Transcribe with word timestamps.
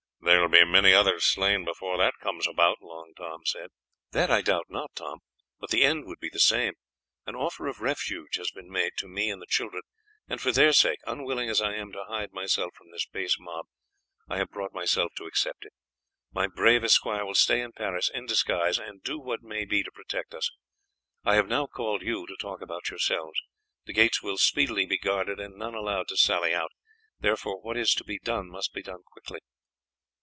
"There 0.23 0.39
will 0.39 0.49
be 0.49 0.63
many 0.63 0.93
others 0.93 1.25
slain 1.25 1.65
before 1.65 1.97
that 1.97 2.13
comes 2.21 2.47
about," 2.47 2.77
Long 2.79 3.11
Tom 3.17 3.41
said. 3.43 3.71
"That 4.11 4.29
I 4.29 4.41
doubt 4.43 4.67
not, 4.69 4.91
Tom, 4.95 5.19
but 5.59 5.71
the 5.71 5.81
end 5.83 6.05
would 6.05 6.19
be 6.19 6.29
the 6.29 6.39
same. 6.39 6.75
An 7.25 7.35
offer 7.35 7.65
of 7.67 7.81
refuge 7.81 8.35
has 8.35 8.51
been 8.51 8.69
made 8.69 8.91
to 8.97 9.07
me 9.07 9.31
and 9.31 9.41
the 9.41 9.47
children, 9.47 9.81
and 10.29 10.39
for 10.39 10.51
their 10.51 10.73
sake, 10.73 10.99
unwilling 11.07 11.49
as 11.49 11.59
I 11.59 11.73
am 11.73 11.91
to 11.93 12.03
hide 12.05 12.33
myself 12.33 12.73
from 12.75 12.91
this 12.91 13.05
base 13.07 13.37
mob, 13.39 13.65
I 14.29 14.37
have 14.37 14.51
brought 14.51 14.73
myself 14.75 15.11
to 15.15 15.25
accept 15.25 15.65
it. 15.65 15.73
My 16.31 16.45
brave 16.47 16.83
esquire 16.83 17.25
will 17.25 17.35
stay 17.35 17.59
in 17.59 17.71
Paris 17.73 18.07
in 18.13 18.25
disguise, 18.27 18.77
and 18.77 19.01
do 19.03 19.19
what 19.19 19.41
may 19.41 19.65
be 19.65 19.81
to 19.81 19.91
protect 19.91 20.35
us. 20.35 20.51
I 21.25 21.33
have 21.35 21.47
now 21.47 21.65
called 21.65 22.03
you 22.03 22.27
to 22.27 22.37
talk 22.39 22.61
about 22.61 22.89
yourselves. 22.89 23.39
The 23.87 23.93
gates 23.93 24.21
will 24.21 24.37
speedily 24.37 24.85
be 24.85 24.99
guarded 24.99 25.39
and 25.39 25.55
none 25.57 25.73
allowed 25.73 26.07
to 26.09 26.15
sally 26.15 26.53
out, 26.53 26.71
therefore 27.19 27.59
what 27.59 27.75
is 27.75 27.93
to 27.95 28.03
be 28.03 28.19
done 28.19 28.49
must 28.49 28.71
be 28.71 28.83
done 28.83 29.01
quickly." 29.11 29.39